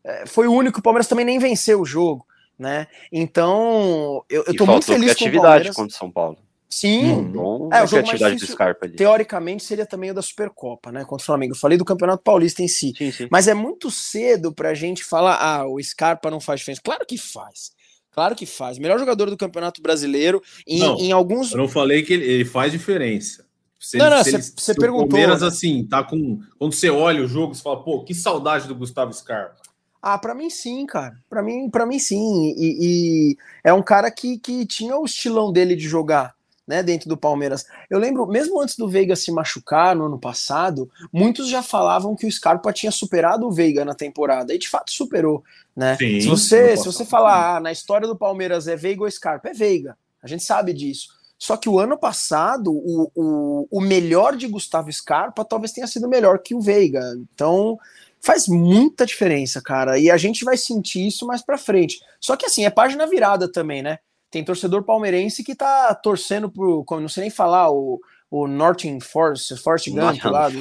[0.04, 0.78] é, foi o único.
[0.78, 2.26] O Palmeiras também nem venceu o jogo,
[2.58, 2.86] né?
[3.10, 5.76] Então, eu, eu tô muito feliz com o Palmeiras.
[5.76, 6.38] contra o São Paulo.
[6.68, 11.04] Sim, hum, é, o jogo mais difícil, Scarpa teoricamente seria também o da Supercopa, né,
[11.04, 11.54] contra o Flamengo.
[11.54, 13.28] Eu falei do Campeonato Paulista em si, sim, sim.
[13.30, 16.82] mas é muito cedo pra gente falar, ah, o Scarpa não faz diferença.
[16.84, 17.70] Claro que faz.
[18.10, 18.78] Claro que faz.
[18.78, 21.52] Melhor jogador do Campeonato Brasileiro em, não, em alguns.
[21.52, 23.45] Eu não falei que ele, ele faz diferença.
[23.86, 25.06] Se não, ele, não, você perguntou.
[25.06, 25.46] O Palmeiras, né?
[25.46, 26.40] assim, tá com.
[26.58, 29.62] Quando você olha o jogo, você fala, pô, que saudade do Gustavo Scarpa.
[30.02, 31.16] Ah, para mim sim, cara.
[31.30, 32.52] Para mim, para mim sim.
[32.58, 36.34] E, e, é um cara que, que tinha o estilão dele de jogar,
[36.66, 37.64] né, dentro do Palmeiras.
[37.88, 42.26] Eu lembro, mesmo antes do Veiga se machucar no ano passado, muitos já falavam que
[42.26, 44.52] o Scarpa tinha superado o Veiga na temporada.
[44.52, 45.44] E de fato superou,
[45.76, 45.96] né?
[45.96, 49.50] Sim, se você, se você falar ah, na história do Palmeiras é Veiga ou Scarpa,
[49.50, 49.96] é Veiga.
[50.20, 51.15] A gente sabe disso.
[51.38, 56.08] Só que o ano passado, o, o, o melhor de Gustavo Scarpa talvez tenha sido
[56.08, 57.02] melhor que o Veiga.
[57.34, 57.78] Então,
[58.20, 59.98] faz muita diferença, cara.
[59.98, 62.00] E a gente vai sentir isso mais pra frente.
[62.20, 63.98] Só que assim, é página virada também, né?
[64.30, 69.00] Tem torcedor palmeirense que tá torcendo pro, como não sei nem falar, o, o Norton
[69.00, 70.48] Force, Force Gump lá.
[70.48, 70.58] Do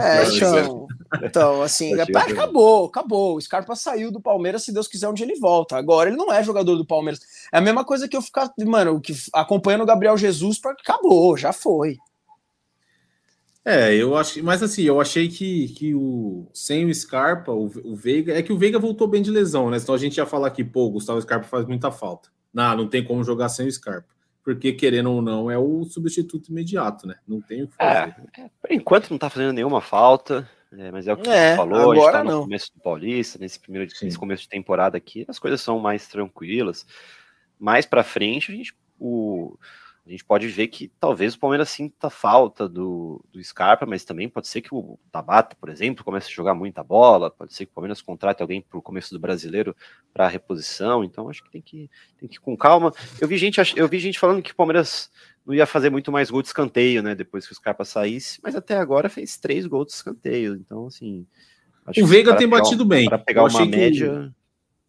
[0.00, 0.86] é, então,
[1.22, 3.36] então, assim, é, acabou, acabou.
[3.36, 5.76] O Scarpa saiu do Palmeiras, se Deus quiser, onde ele volta.
[5.76, 7.20] Agora ele não é jogador do Palmeiras.
[7.52, 11.36] É a mesma coisa que eu ficar, mano, que, acompanhando o Gabriel Jesus, pra, acabou,
[11.36, 11.96] já foi.
[13.64, 17.94] É, eu acho, mas assim, eu achei que, que o sem o Scarpa, o, o
[17.94, 19.78] Veiga, é que o Veiga voltou bem de lesão, né?
[19.80, 22.28] Então a gente ia falar que, pô, o Gustavo Scarpa faz muita falta.
[22.52, 24.12] Não, não tem como jogar sem o Scarpa
[24.44, 27.16] porque querendo ou não é o substituto imediato, né?
[27.26, 28.16] Não tem o que fazer.
[28.36, 31.50] É, é, por enquanto não tá fazendo nenhuma falta, é, mas é o que é,
[31.50, 32.42] você falou, a gente tá no não.
[32.42, 36.86] começo do Paulista, nesse primeiro nesse começo de temporada aqui, as coisas são mais tranquilas.
[37.58, 39.58] Mais para frente, a gente o
[40.04, 44.28] a gente pode ver que talvez o Palmeiras sinta falta do, do Scarpa, mas também
[44.28, 47.70] pode ser que o Tabata, por exemplo, comece a jogar muita bola, pode ser que
[47.70, 49.76] o Palmeiras contrate alguém para o começo do brasileiro
[50.12, 51.88] para reposição, então acho que tem que,
[52.18, 52.92] tem que ir com calma.
[53.20, 55.08] Eu vi, gente, eu vi gente falando que o Palmeiras
[55.46, 58.56] não ia fazer muito mais gol de escanteio, né, depois que o Scarpa saísse, mas
[58.56, 61.24] até agora fez três gols de escanteio, então assim...
[61.96, 63.08] o Veiga tem batido bem.
[63.08, 64.32] Para pegar uma média...
[64.34, 64.42] Que...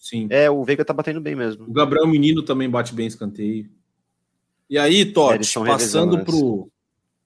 [0.03, 0.27] Sim.
[0.29, 1.63] É, o Veiga tá batendo bem mesmo.
[1.65, 3.69] O Gabriel Menino também bate bem escanteio.
[4.69, 6.35] E aí, Totti, passando para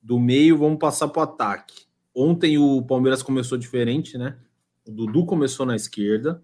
[0.01, 1.85] Do meio, vamos passar para o ataque.
[2.13, 4.37] Ontem o Palmeiras começou diferente, né?
[4.87, 6.41] O Dudu começou na esquerda,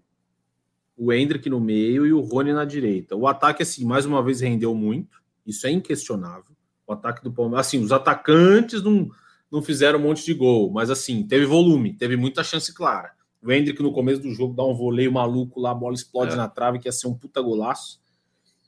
[0.95, 3.15] o Hendrick no meio e o Rony na direita.
[3.15, 6.55] O ataque, assim, mais uma vez rendeu muito, isso é inquestionável.
[6.85, 9.09] O ataque do Palmeiras, assim, os atacantes não,
[9.51, 13.11] não fizeram um monte de gol, mas assim, teve volume, teve muita chance clara.
[13.41, 16.35] O Hendrick no começo do jogo dá um voleio maluco lá, a bola explode é.
[16.35, 17.99] na trave, que ia ser um puta golaço.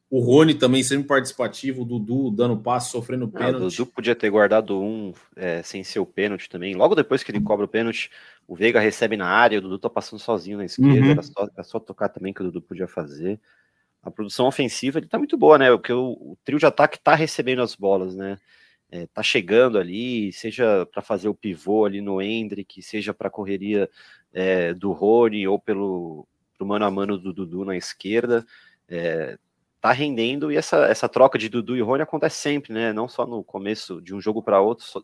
[0.10, 3.56] O Rony também sempre participativo, o Dudu dando passo, sofrendo pênalti.
[3.56, 6.76] o Dudu podia ter guardado um é, sem ser o pênalti também.
[6.76, 8.12] Logo depois que ele cobra o pênalti,
[8.48, 11.12] o Veiga recebe na área, o Dudu tá passando sozinho na esquerda, uhum.
[11.12, 13.40] era, só, era, só, tocar também que o Dudu podia fazer.
[14.04, 15.72] A produção ofensiva ele tá muito boa, né?
[15.72, 18.38] Porque o, o trio de ataque tá recebendo as bolas, né?
[18.92, 23.90] É, tá chegando ali, seja para fazer o pivô ali no Hendrick, seja para correria
[24.32, 28.46] é, do Rony ou pelo pro mano a mano do Dudu na esquerda.
[28.88, 29.38] É,
[29.86, 32.92] tá rendendo e essa, essa troca de Dudu e Rony acontece sempre, né?
[32.92, 35.00] Não só no começo de um jogo para outro, só,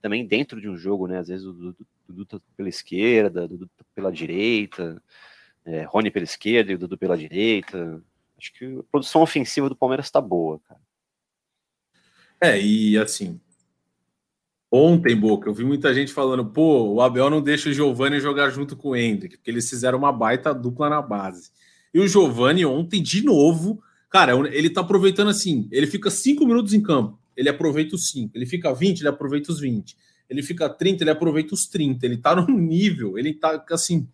[0.00, 1.18] também dentro de um jogo, né?
[1.18, 5.02] Às vezes o Dudu, Dudu tá pela esquerda, Dudu tá pela direita,
[5.64, 8.00] é, Rony pela esquerda e o Dudu pela direita.
[8.38, 10.80] Acho que a produção ofensiva do Palmeiras está boa, cara.
[12.40, 13.40] É, e assim,
[14.70, 18.50] ontem, Boca, eu vi muita gente falando, pô, o Abel não deixa o Giovani jogar
[18.50, 21.50] junto com o Hendrick, porque eles fizeram uma baita dupla na base.
[21.92, 26.74] E o Giovani ontem, de novo, Cara, ele tá aproveitando assim, ele fica 5 minutos
[26.74, 28.32] em campo, ele aproveita os 5.
[28.34, 29.96] Ele fica 20, ele aproveita os 20.
[30.28, 32.04] Ele fica 30, ele aproveita os 30.
[32.04, 34.06] Ele tá no nível, ele tá assim.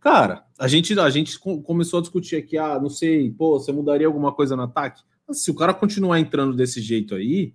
[0.00, 4.06] Cara, a gente, a gente começou a discutir aqui, ah, não sei, pô, você mudaria
[4.06, 5.02] alguma coisa no ataque?
[5.26, 7.54] Mas se o cara continuar entrando desse jeito aí,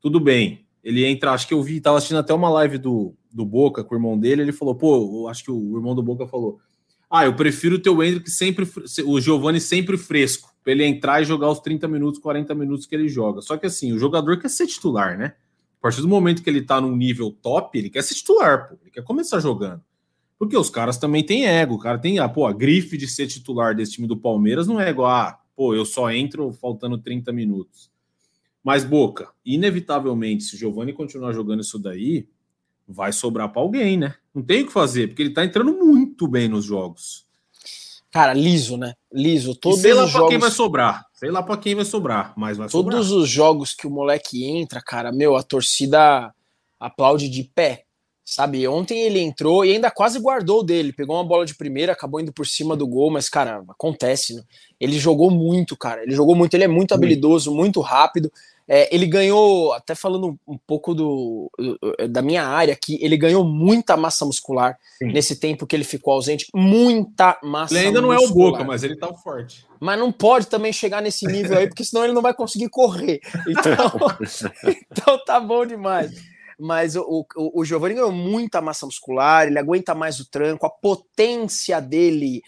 [0.00, 0.66] tudo bem.
[0.82, 3.94] Ele entra, acho que eu vi, tava assistindo até uma live do, do Boca com
[3.94, 6.58] o irmão dele, ele falou, pô, acho que o irmão do Boca falou,
[7.08, 8.66] ah, eu prefiro o Hendrick sempre,
[9.04, 12.94] o Giovani sempre fresco, para ele entrar e jogar os 30 minutos, 40 minutos que
[12.94, 13.40] ele joga.
[13.40, 15.34] Só que assim, o jogador quer ser titular, né?
[15.78, 18.76] A partir do momento que ele tá num nível top, ele quer ser titular, pô.
[18.82, 19.82] Ele quer começar jogando.
[20.38, 21.74] Porque os caras também têm ego.
[21.74, 24.80] O cara tem, ah, pô, a grife de ser titular desse time do Palmeiras não
[24.80, 27.90] é igual, ah, pô, eu só entro faltando 30 minutos.
[28.62, 32.28] Mas, Boca, inevitavelmente, se o Giovani continuar jogando isso daí,
[32.86, 34.14] vai sobrar para alguém, né?
[34.32, 37.26] Não tem o que fazer, porque ele tá entrando muito bem nos jogos.
[38.12, 38.92] Cara, liso, né?
[39.10, 39.54] Liso.
[39.54, 41.04] Todos e sei lá para quem vai sobrar.
[41.14, 43.22] Sei lá para quem vai sobrar, mas vai Todos sobrar.
[43.22, 46.32] os jogos que o moleque entra, cara, meu, a torcida
[46.78, 47.84] aplaude de pé.
[48.24, 50.92] Sabe, ontem ele entrou e ainda quase guardou dele.
[50.92, 54.42] Pegou uma bola de primeira, acabou indo por cima do gol, mas, cara, acontece, né?
[54.78, 56.02] Ele jogou muito, cara.
[56.02, 58.30] Ele jogou muito, ele é muito habilidoso, muito rápido.
[58.74, 61.50] É, ele ganhou, até falando um pouco do,
[62.08, 65.12] da minha área aqui, ele ganhou muita massa muscular Sim.
[65.12, 66.46] nesse tempo que ele ficou ausente.
[66.54, 68.18] Muita massa Ele ainda muscular.
[68.18, 69.66] não é o Boca, mas ele tá forte.
[69.78, 73.20] Mas não pode também chegar nesse nível aí, porque senão ele não vai conseguir correr.
[73.46, 73.92] Então,
[74.90, 76.10] então tá bom demais.
[76.58, 80.70] Mas o, o, o Giovanni ganhou muita massa muscular, ele aguenta mais o tranco, a
[80.70, 82.40] potência dele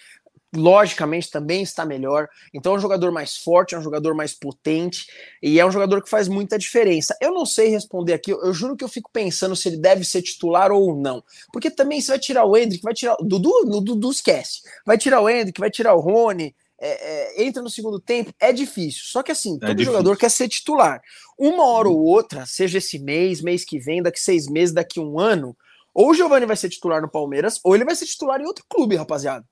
[0.55, 2.29] logicamente também está melhor.
[2.53, 5.07] Então é um jogador mais forte, é um jogador mais potente
[5.43, 7.17] e é um jogador que faz muita diferença.
[7.21, 10.23] Eu não sei responder aqui, eu, juro que eu fico pensando se ele deve ser
[10.23, 11.23] titular ou não.
[11.53, 14.63] Porque também você vai tirar o Hendrick, vai tirar o Dudu, no Dudu esquece.
[14.87, 18.53] Vai tirar o Hendrick, vai tirar o Rony, é, é, entra no segundo tempo, é
[18.53, 19.03] difícil.
[19.05, 21.01] Só que assim, é todo é jogador quer ser titular.
[21.39, 25.19] Uma hora ou outra, seja esse mês, mês que vem, daqui seis meses, daqui um
[25.19, 25.57] ano,
[25.95, 28.65] ou o Giovanni vai ser titular no Palmeiras, ou ele vai ser titular em outro
[28.69, 29.47] clube, rapaziada.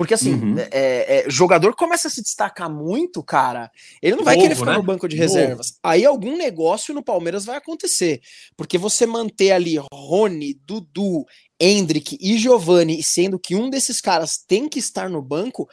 [0.00, 0.58] Porque assim, uhum.
[0.58, 3.70] é, é, é jogador começa a se destacar muito, cara.
[4.00, 4.76] Ele não vai Novo, querer ficar né?
[4.78, 5.66] no banco de reservas.
[5.72, 5.78] Novo.
[5.82, 8.18] Aí algum negócio no Palmeiras vai acontecer.
[8.56, 11.26] Porque você manter ali Rony, Dudu,
[11.60, 15.68] Hendrick e Giovani, sendo que um desses caras tem que estar no banco,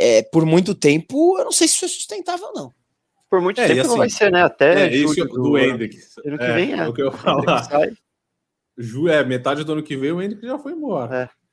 [0.00, 2.72] é, por muito tempo, eu não sei se isso é sustentável, não.
[3.28, 4.42] Por muito é, tempo assim, não vai ser, né?
[4.42, 5.98] Até é, isso do, do Hendrick.
[6.24, 6.78] Ano que é, vem, é.
[6.78, 6.88] é.
[6.88, 7.68] o que eu falar.
[8.78, 11.24] Ju, é, metade do ano que vem o Hendrick já foi embora.
[11.24, 11.45] É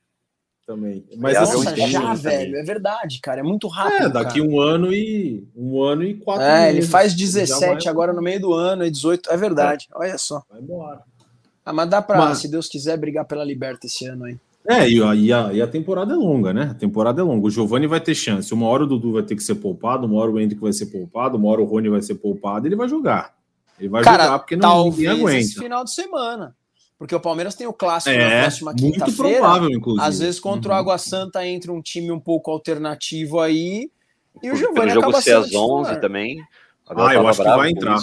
[0.65, 1.05] também.
[1.17, 4.07] Mas Nossa, assim, já, velho, é verdade, cara, é muito rápido.
[4.07, 4.49] É, daqui cara.
[4.49, 8.39] um ano e um ano e quatro É, meses, ele faz 17 agora no meio
[8.39, 9.87] do ano e 18, é verdade.
[9.93, 9.97] É.
[9.97, 10.43] Olha só.
[10.49, 11.01] Vai embora.
[11.65, 12.39] Ah, mas dá para, mas...
[12.39, 14.37] se Deus quiser, brigar pela Liberta esse ano aí.
[14.65, 16.69] É, e a, e, a, e a temporada é longa, né?
[16.71, 17.45] A temporada é longa.
[17.45, 18.53] O Giovani vai ter chance.
[18.53, 20.85] Uma hora o Dudu vai ter que ser poupado, uma hora o Hendrick vai ser
[20.85, 23.33] poupado, uma hora o Rony vai ser poupado, ele vai jogar.
[23.77, 25.39] Ele vai Cara, jogar porque não ninguém aguenta.
[25.39, 26.55] Esse final de semana.
[26.97, 29.39] Porque o Palmeiras tem o clássico é, na próxima quinta-feira.
[29.39, 30.07] provável, inclusive.
[30.07, 30.77] Às vezes, contra uhum.
[30.77, 33.89] o Água Santa entra um time um pouco alternativo aí.
[34.41, 36.39] E o Giovanni acaba jogo ser às 11 também.
[36.87, 37.99] Ah, eu acho que vai entrar.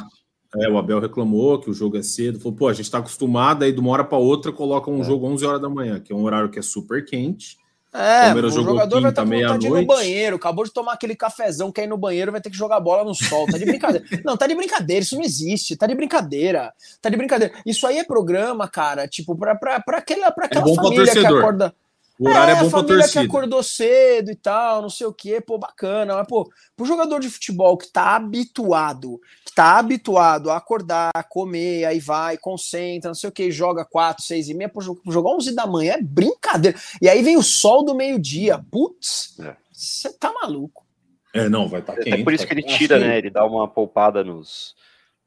[0.57, 2.39] É, o Abel reclamou que o jogo é cedo.
[2.41, 5.05] Falou, pô, a gente está acostumado, aí de uma hora para outra coloca um é.
[5.05, 7.57] jogo 11 horas da manhã, que é um horário que é super quente.
[7.93, 10.93] É, o, o jogador vai estar com vontade de ir no banheiro, acabou de tomar
[10.93, 13.47] aquele cafezão, quer ir no banheiro, vai ter que jogar bola no sol.
[13.47, 14.07] Tá de brincadeira.
[14.25, 15.77] não, tá de brincadeira, isso não existe.
[15.77, 16.73] Tá de brincadeira.
[17.03, 17.53] Tá de brincadeira.
[17.67, 21.27] Isso aí é programa, cara, tipo, pra, pra, pra aquela, pra aquela é família que
[21.27, 21.75] acorda.
[22.21, 23.09] O horário é, é bom pra torcida.
[23.09, 26.15] que acordou cedo e tal, não sei o quê, pô, bacana.
[26.17, 29.19] Mas, pô, pro jogador de futebol que tá habituado,
[29.51, 33.85] que tá habituado a acordar, a comer, aí vai, concentra, não sei o quê, joga
[33.85, 36.79] 4, 6 e meia, pô, jogar 11 da manhã é brincadeira.
[37.03, 38.59] E aí vem o sol do meio-dia.
[38.71, 39.37] Putz,
[39.73, 40.13] você é.
[40.13, 40.87] tá maluco.
[41.35, 42.21] É, não, vai estar tá quente.
[42.21, 43.19] É por isso que ele tira, né?
[43.19, 44.75] Ele dá uma poupada nos,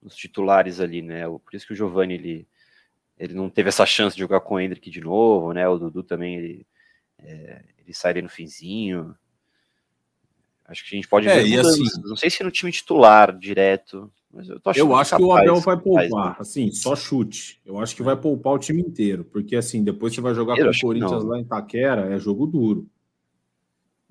[0.01, 1.25] nos titulares ali, né?
[1.27, 2.47] Por isso que o Giovanni, ele,
[3.17, 5.67] ele não teve essa chance de jogar com o Hendrick de novo, né?
[5.67, 6.67] O Dudu também, ele
[7.19, 9.15] é, ele sairia no finzinho.
[10.73, 11.59] Acho que a gente pode é, ver.
[11.59, 14.11] Assim, não sei se no time titular direto.
[14.33, 16.35] Mas eu, eu acho que o Abel vai poupar, né?
[16.39, 17.61] assim, só chute.
[17.63, 20.63] Eu acho que vai poupar o time inteiro, porque assim, depois você vai jogar com
[20.63, 22.87] o Corinthians lá em Taquera, é jogo duro.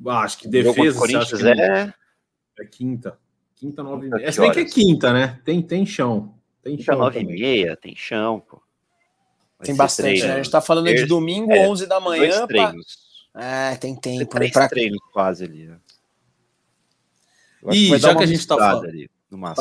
[0.07, 1.93] Acho que defesa Corinthians que é...
[2.61, 3.19] é quinta.
[3.57, 4.27] Quinta, nove e meia.
[4.27, 5.41] É bem que é quinta, né?
[5.45, 6.35] Tem, tem chão.
[6.63, 6.99] Tem quinta, chão.
[7.01, 8.63] Nove e meia, tem chão, pô.
[9.59, 10.27] Vai tem bastante, treino.
[10.29, 10.35] né?
[10.35, 12.47] A gente tá falando de domingo, é, 11 da manhã.
[12.47, 12.75] Pra...
[13.35, 14.03] É, tem tempo.
[14.03, 14.25] Tem né?
[14.27, 14.69] três pra...
[14.69, 15.67] treinos quase ali.
[15.67, 15.77] Né?
[17.71, 18.87] E já que a gente tá falando.
[18.87, 19.11] Ali,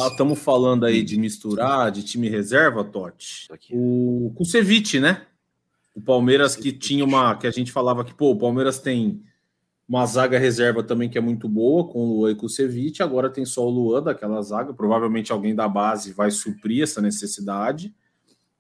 [0.10, 3.48] Estamos tá, falando aí de misturar, de time reserva, Totti.
[3.72, 5.26] O Kusevich, né?
[5.96, 7.36] O Palmeiras que tinha uma.
[7.36, 9.24] Que a gente falava que, pô, o Palmeiras tem
[9.88, 13.02] uma zaga reserva também que é muito boa, com o Luan e Kusevich.
[13.02, 14.74] Agora tem só o Luan daquela zaga.
[14.74, 17.94] Provavelmente alguém da base vai suprir essa necessidade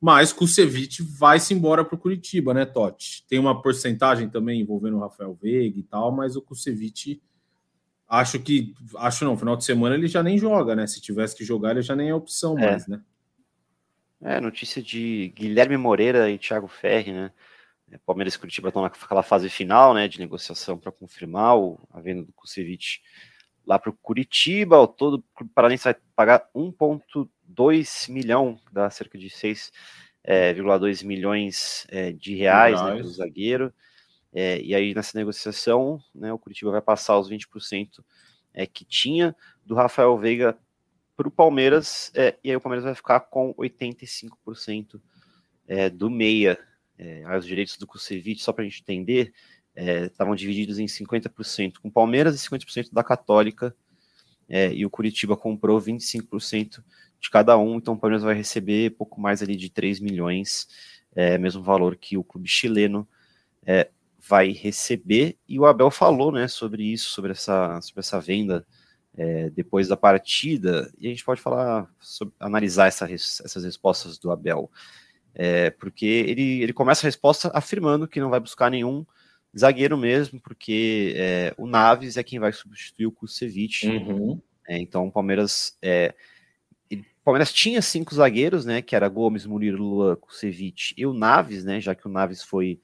[0.01, 3.23] mas Kusevich vai-se embora para o Curitiba, né, Totti?
[3.29, 7.21] Tem uma porcentagem também envolvendo o Rafael Veiga e tal, mas o Kusevich,
[8.11, 10.85] acho que, acho não, final de semana ele já nem joga, né?
[10.85, 12.71] Se tivesse que jogar, ele já nem é opção é.
[12.71, 13.01] mais, né?
[14.21, 17.31] É, notícia de Guilherme Moreira e Thiago Ferri, né?
[17.89, 21.99] É, Palmeiras e Curitiba estão naquela fase final, né, de negociação para confirmar o, a
[21.99, 23.01] venda do Kusevich
[23.65, 24.75] lá para o Curitiba.
[24.75, 29.71] Ao todo, o Paranense vai pagar 1,2 milhão, dá cerca de 6,2
[30.23, 33.73] é, milhões é, de reais, né, do zagueiro.
[34.33, 38.03] É, e aí, nessa negociação, né, o Curitiba vai passar os 20%
[38.53, 40.57] é, que tinha do Rafael Veiga
[41.15, 44.99] para o Palmeiras, é, e aí o Palmeiras vai ficar com 85%
[45.67, 46.57] é, do meia.
[46.97, 49.33] É, os direitos do Kusevich, só para a gente entender,
[49.75, 53.75] estavam é, divididos em 50% com Palmeiras e 50% da Católica,
[54.47, 56.83] é, e o Curitiba comprou 25%
[57.19, 60.67] de cada um, então o Palmeiras vai receber pouco mais ali de 3 milhões,
[61.39, 63.07] mesmo valor que o clube chileno
[64.27, 68.65] vai receber, e o Abel falou né, sobre isso, sobre essa, sobre essa venda
[69.17, 74.31] é, depois da partida, e a gente pode falar, sobre, analisar essa, essas respostas do
[74.31, 74.69] Abel,
[75.33, 79.05] é, porque ele, ele começa a resposta afirmando que não vai buscar nenhum
[79.57, 83.87] zagueiro mesmo, porque é, o Naves é quem vai substituir o Kusevich.
[83.87, 84.41] Uhum.
[84.67, 85.77] É, então o Palmeiras.
[85.81, 86.13] É,
[86.91, 88.81] o Palmeiras tinha cinco zagueiros, né?
[88.81, 91.79] Que era Gomes, Murilo, Luan, Kusevich e o Naves, né?
[91.79, 92.79] Já que o Naves foi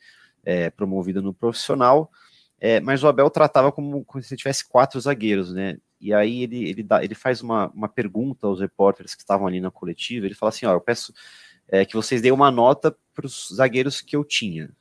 [0.48, 2.10] é, promovido no profissional.
[2.58, 5.78] É, mas o Abel tratava como, como se tivesse quatro zagueiros, né?
[6.00, 9.60] E aí ele, ele, dá, ele faz uma, uma pergunta aos repórteres que estavam ali
[9.60, 10.26] na coletiva.
[10.26, 11.14] Ele fala assim: ó, eu peço
[11.68, 14.72] é, que vocês deem uma nota para os zagueiros que eu tinha.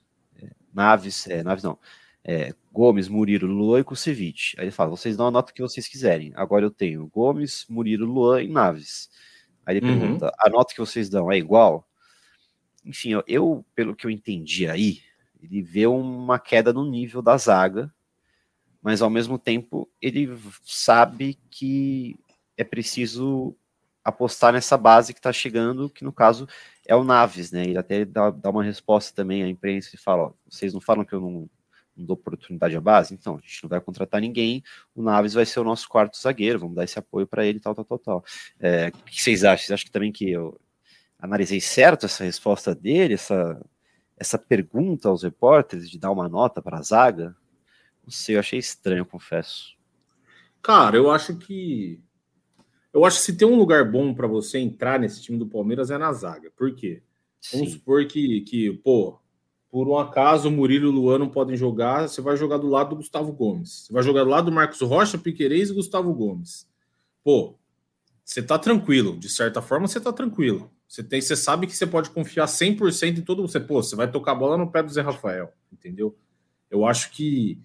[0.73, 1.79] Naves, é, Naves não,
[2.23, 4.55] é, Gomes, Murilo, Luan e Kusevich.
[4.59, 6.33] Aí ele fala, vocês dão a nota que vocês quiserem.
[6.37, 9.11] Agora eu tenho Gomes, Murilo, Luan e Naves.
[9.65, 9.99] Aí ele uhum.
[9.99, 11.89] pergunta, a nota que vocês dão é igual?
[12.85, 15.01] Enfim, eu, eu, pelo que eu entendi aí,
[15.43, 17.93] ele vê uma queda no nível da zaga,
[18.83, 20.29] mas ao mesmo tempo ele
[20.65, 22.19] sabe que
[22.57, 23.57] é preciso
[24.05, 26.49] apostar nessa base que está chegando, que no caso
[26.87, 27.65] é o Naves, né?
[27.65, 31.05] Ele até dá, dá uma resposta também à imprensa e fala: ó, vocês não falam
[31.05, 31.51] que eu não,
[31.97, 33.13] não, dou oportunidade à base?
[33.13, 34.63] Então, a gente não vai contratar ninguém,
[34.95, 37.75] o Naves vai ser o nosso quarto zagueiro, vamos dar esse apoio para ele, tal,
[37.75, 38.25] tal, tal, tal.
[38.61, 39.59] É, o que vocês acham?
[39.59, 40.59] Vocês acham que também que eu
[41.19, 43.61] analisei certo essa resposta dele, essa,
[44.17, 47.37] essa pergunta aos repórteres de dar uma nota para a zaga?
[48.05, 49.77] Não sei, eu achei estranho, confesso.
[50.63, 52.01] Cara, eu acho que
[52.93, 55.91] eu acho que se tem um lugar bom para você entrar nesse time do Palmeiras
[55.91, 56.51] é na zaga.
[56.57, 57.03] Por quê?
[57.39, 57.59] Sim.
[57.59, 59.19] Vamos supor que, que, pô,
[59.69, 62.67] por um acaso o Murilo e o Luan não podem jogar, você vai jogar do
[62.67, 63.85] lado do Gustavo Gomes.
[63.85, 66.67] Você vai jogar do lado do Marcos Rocha, Piquerez e Gustavo Gomes.
[67.23, 67.59] Pô,
[68.25, 69.19] você tá tranquilo.
[69.19, 70.71] De certa forma, você tá tranquilo.
[70.89, 73.59] Você, tem, você sabe que você pode confiar 100% em todo você.
[73.59, 76.17] Pô, você vai tocar a bola no pé do Zé Rafael, entendeu?
[76.71, 77.61] Eu acho que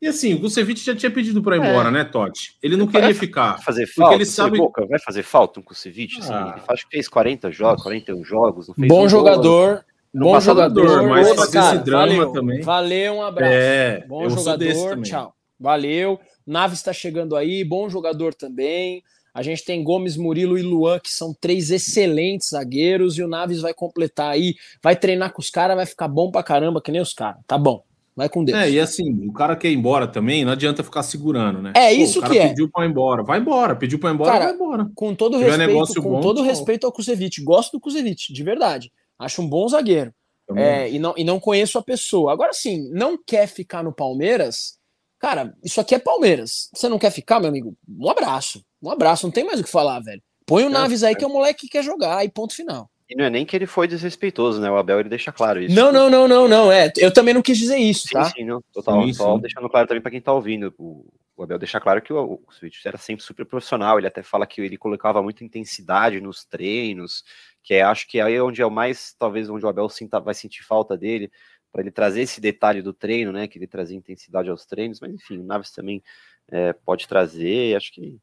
[0.00, 1.70] e assim, o Kusevich já tinha pedido para ir é.
[1.70, 2.56] embora, né, Totti?
[2.62, 3.62] Ele não queria ficar.
[3.62, 4.58] Fazer falta, ele sabe...
[4.58, 6.20] Boca, vai fazer falta um Kusevich?
[6.20, 6.52] Assim, ah.
[6.52, 8.70] Ele faz, fez 40 jogos, 41 jogos.
[8.76, 9.84] Bom jogador,
[10.14, 12.60] bom jogador, mas fazer esse drama valeu, também.
[12.60, 13.52] Valeu, um abraço.
[13.52, 15.34] É, bom jogador, tchau.
[15.58, 16.20] Valeu.
[16.46, 19.02] Naves está chegando aí, bom jogador também.
[19.36, 23.60] A gente tem Gomes, Murilo e Luan, que são três excelentes zagueiros, e o Naves
[23.60, 27.02] vai completar aí, vai treinar com os caras, vai ficar bom pra caramba, que nem
[27.02, 27.42] os caras.
[27.46, 27.82] Tá bom.
[28.16, 28.58] Vai com Deus.
[28.58, 31.74] É, e assim, o cara quer ir embora também, não adianta ficar segurando, né?
[31.76, 32.48] É Pô, isso que é.
[32.48, 33.22] pediu para ir embora.
[33.22, 34.90] Vai embora, pediu para ir embora, cara, vai embora.
[34.94, 38.90] Com todo respeito, com bom, todo respeito ao Kuzevic, gosto do Kuzevic, de verdade.
[39.18, 40.14] Acho um bom zagueiro.
[40.56, 42.32] É, e, não, e não conheço a pessoa.
[42.32, 44.78] Agora sim, não quer ficar no Palmeiras?
[45.18, 46.70] Cara, isso aqui é Palmeiras.
[46.74, 47.76] Você não quer ficar, meu amigo?
[47.86, 48.64] Um abraço.
[48.86, 50.22] Um abraço, não tem mais o que falar, velho.
[50.46, 52.88] Põe o Naves aí que é o moleque que quer jogar e ponto final.
[53.08, 54.68] E não é nem que ele foi desrespeitoso, né?
[54.70, 55.74] O Abel ele deixa claro isso.
[55.74, 56.72] Não, não, não, não, não.
[56.72, 58.24] É, eu também não quis dizer isso, sim, tá?
[58.24, 59.04] Sim, não, total.
[59.04, 59.40] Sim, só sim.
[59.40, 60.74] deixando claro também para quem tá ouvindo.
[60.76, 63.98] O, o, Abel deixa claro que o, o Switch era sempre super profissional.
[63.98, 67.22] Ele até fala que ele colocava muita intensidade nos treinos,
[67.62, 70.18] que é, acho que aí é onde é o mais, talvez, onde o Abel sinta,
[70.18, 71.30] vai sentir falta dele,
[71.70, 73.46] para ele trazer esse detalhe do treino, né?
[73.46, 76.02] Que ele trazia intensidade aos treinos, mas enfim, o Naves também
[76.50, 77.76] é, pode trazer.
[77.76, 78.18] Acho que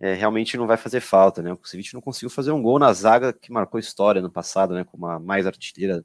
[0.00, 1.52] é, realmente não vai fazer falta, né?
[1.52, 4.84] O Kusevich não conseguiu fazer um gol na zaga que marcou história no passado, né?
[4.84, 6.04] Como a mais artilheira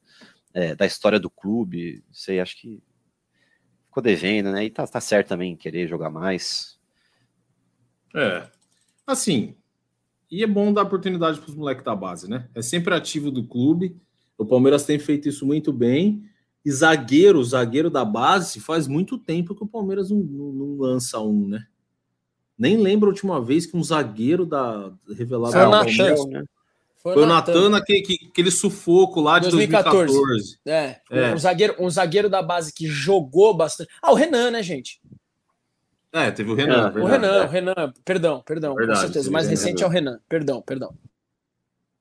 [0.54, 2.04] é, da história do clube.
[2.08, 2.82] Não sei, acho que
[3.86, 4.66] ficou devendo, né?
[4.66, 6.80] E tá, tá certo também querer jogar mais.
[8.16, 8.48] É.
[9.06, 9.56] Assim,
[10.32, 12.48] e é bom dar oportunidade para os moleques da base, né?
[12.54, 13.98] É sempre ativo do clube.
[14.38, 16.24] O Palmeiras tem feito isso muito bem.
[16.64, 21.20] E zagueiro, zagueiro da base, faz muito tempo que o Palmeiras não, não, não lança
[21.20, 21.66] um, né?
[22.60, 26.44] Nem lembro a última vez que um zagueiro da revelado Foi o Natan, né?
[27.02, 30.12] Foi, Foi o Natan, aquele, aquele sufoco lá de 2014.
[30.14, 30.60] 2014.
[30.66, 31.34] É, é.
[31.34, 33.90] Um, zagueiro, um zagueiro da base que jogou bastante.
[34.02, 35.00] Ah, o Renan, né, gente?
[36.12, 36.92] É, teve o Renan.
[36.94, 39.30] É, o Renan, o Renan, perdão, perdão, verdade, com certeza.
[39.30, 40.94] O mais recente é o Renan, perdão, perdão.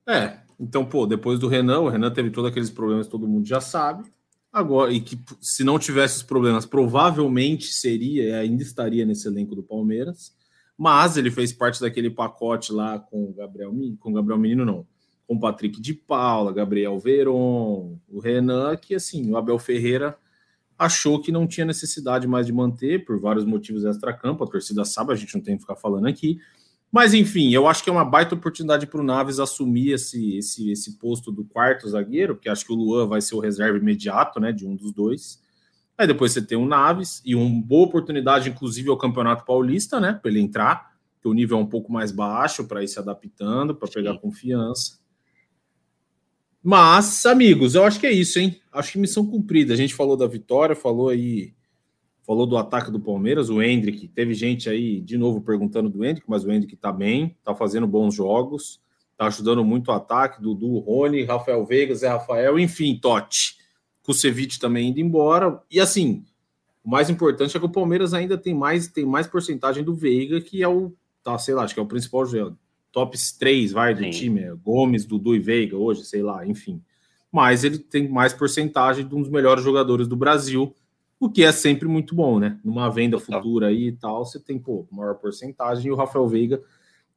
[0.05, 3.47] É, então, pô, depois do Renan, o Renan teve todos aqueles problemas que todo mundo
[3.47, 4.11] já sabe.
[4.53, 9.63] Agora, e que se não tivesse os problemas, provavelmente seria, ainda estaria nesse elenco do
[9.63, 10.37] Palmeiras
[10.79, 14.87] mas ele fez parte daquele pacote lá com o Gabriel, com o Gabriel Menino, não,
[15.27, 20.17] com o Patrick de Paula, Gabriel Veron, o Renan, que assim, o Abel Ferreira
[20.79, 25.13] achou que não tinha necessidade mais de manter, por vários motivos extra-campo, a torcida sabe,
[25.13, 26.39] a gente não tem que ficar falando aqui,
[26.93, 30.71] mas enfim, eu acho que é uma baita oportunidade para o Naves assumir esse, esse,
[30.71, 34.39] esse posto do quarto zagueiro, porque acho que o Luan vai ser o reserva imediato,
[34.39, 35.43] né, de um dos dois,
[35.99, 40.13] Aí depois você tem o Naves e uma boa oportunidade, inclusive, ao Campeonato Paulista, né?
[40.13, 43.75] Para ele entrar, que o nível é um pouco mais baixo para ir se adaptando,
[43.75, 45.01] para pegar confiança.
[46.63, 48.61] Mas, amigos, eu acho que é isso, hein?
[48.73, 49.75] Acho que missão cumprida.
[49.75, 51.53] A gente falou da vitória, falou aí,
[52.23, 54.07] falou do ataque do Palmeiras, o Hendrick.
[54.07, 57.89] Teve gente aí de novo perguntando do Hendrick, mas o Hendrick tá bem, tá fazendo
[57.89, 58.81] bons jogos,
[59.17, 60.41] tá ajudando muito o ataque.
[60.41, 63.58] Dudu, Rony, Rafael Veiga, Zé Rafael, enfim, Totti.
[64.09, 65.61] Kusevich também indo embora.
[65.71, 66.25] E assim,
[66.83, 70.41] o mais importante é que o Palmeiras ainda tem mais tem mais porcentagem do Veiga,
[70.41, 72.25] que é o, tá, sei lá, acho que é o principal.
[72.91, 74.11] Top 3, vai, do Sim.
[74.11, 74.41] time.
[74.41, 76.83] É Gomes, Dudu e Veiga hoje, sei lá, enfim.
[77.31, 80.75] Mas ele tem mais porcentagem de um dos melhores jogadores do Brasil,
[81.21, 82.59] o que é sempre muito bom, né?
[82.65, 86.63] Numa venda futura aí e tal, você tem, pô, maior porcentagem e o Rafael Veiga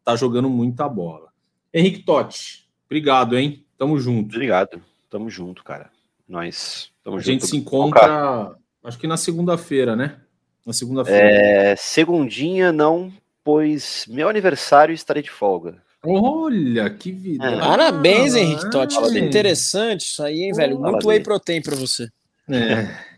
[0.03, 1.29] tá jogando muita bola.
[1.73, 3.65] Henrique Totti, obrigado, hein?
[3.77, 4.35] Tamo junto.
[4.35, 4.81] Obrigado.
[5.09, 5.89] Tamo junto, cara.
[6.27, 10.17] Nós A gente se encontra, acho que na segunda-feira, né?
[10.65, 11.19] Na segunda-feira.
[11.19, 13.11] É, segundinha não,
[13.43, 15.81] pois meu aniversário estarei de folga.
[16.03, 17.45] Olha, que vida.
[17.45, 17.59] É.
[17.59, 18.97] Parabéns, Henrique Totti.
[18.97, 19.19] É.
[19.19, 20.79] Interessante isso aí, hein, velho?
[20.79, 22.07] Muito whey protein para você.
[22.49, 23.11] É.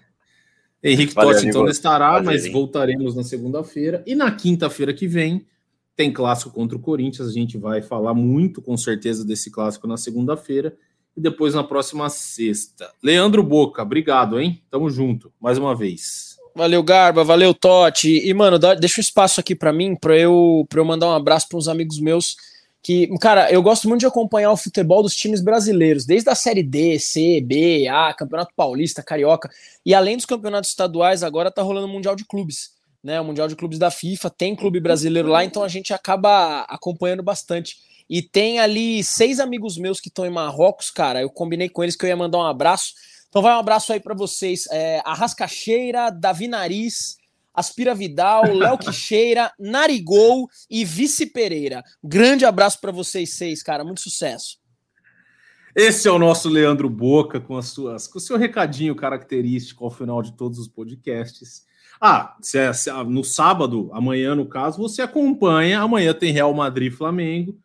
[0.84, 2.52] Henrique Valeu, Totti, então, não estará, Prazer, mas hein?
[2.52, 4.04] voltaremos na segunda-feira.
[4.06, 5.46] E na quinta-feira que vem,
[5.96, 7.30] tem clássico contra o Corinthians.
[7.30, 10.76] A gente vai falar muito, com certeza, desse clássico na segunda-feira
[11.16, 12.92] e depois na próxima sexta.
[13.02, 14.62] Leandro Boca, obrigado, hein?
[14.70, 16.38] Tamo junto, mais uma vez.
[16.56, 18.28] Valeu, Garba, valeu, Totti.
[18.28, 21.14] E, mano, dá, deixa um espaço aqui para mim, para eu, pra eu mandar um
[21.14, 22.36] abraço para uns amigos meus
[22.84, 26.62] que, cara, eu gosto muito de acompanhar o futebol dos times brasileiros, desde a Série
[26.62, 29.50] D, C, B, A, Campeonato Paulista, Carioca,
[29.86, 32.72] e além dos campeonatos estaduais, agora tá rolando o Mundial de Clubes,
[33.02, 33.22] né?
[33.22, 37.24] O Mundial de Clubes da FIFA, tem clube brasileiro lá, então a gente acaba acompanhando
[37.24, 37.78] bastante.
[38.14, 41.20] E tem ali seis amigos meus que estão em Marrocos, cara.
[41.20, 42.94] Eu combinei com eles que eu ia mandar um abraço.
[43.28, 44.68] Então vai um abraço aí para vocês.
[44.70, 47.18] É, Arrascacheira, Davi Nariz,
[47.52, 51.82] Aspira Vidal, Léo Quixeira, Narigol e Vice Pereira.
[52.04, 53.84] Grande abraço para vocês seis, cara.
[53.84, 54.60] Muito sucesso.
[55.76, 59.90] Esse é o nosso Leandro Boca com as suas, com o seu recadinho característico ao
[59.90, 61.66] final de todos os podcasts.
[62.00, 65.80] Ah, se é, se é, no sábado, amanhã no caso, você acompanha.
[65.80, 67.58] Amanhã tem Real Madrid Flamengo.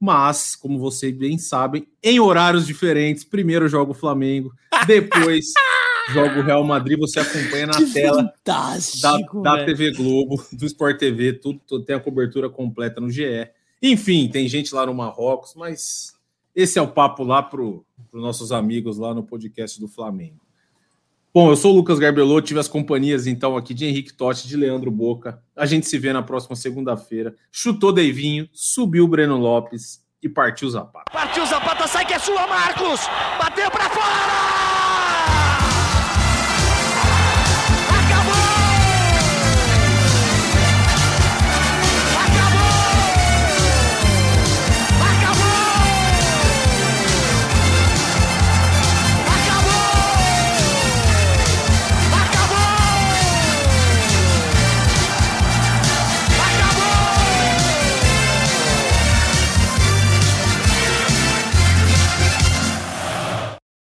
[0.00, 3.24] Mas, como vocês bem sabem, em horários diferentes.
[3.24, 4.52] Primeiro joga o Flamengo,
[4.86, 5.46] depois
[6.12, 6.98] joga o Real Madrid.
[6.98, 11.96] Você acompanha na que tela da, da TV Globo, do Sport TV, tudo, tudo, tem
[11.96, 13.48] a cobertura completa no GE.
[13.82, 16.14] Enfim, tem gente lá no Marrocos, mas
[16.54, 17.82] esse é o papo lá para os
[18.12, 20.47] nossos amigos lá no podcast do Flamengo.
[21.32, 24.56] Bom, eu sou o Lucas Garbelot, tive as companhias então aqui de Henrique Totti, de
[24.56, 25.42] Leandro Boca.
[25.54, 27.34] A gente se vê na próxima segunda-feira.
[27.52, 31.12] Chutou Deivinho, subiu o Breno Lopes e partiu Zapata.
[31.12, 33.00] Partiu Zapata, sai que é sua, Marcos!
[33.38, 34.97] Bateu para fora!